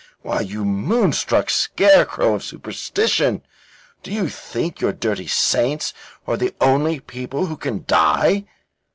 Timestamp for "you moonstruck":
0.41-1.51